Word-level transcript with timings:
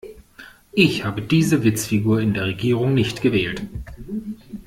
Ich 0.73 1.03
habe 1.05 1.21
diese 1.21 1.63
Witzfigur 1.63 2.21
in 2.21 2.33
der 2.33 2.45
Regierung 2.45 2.95
nicht 2.95 3.21
gewählt. 3.21 3.61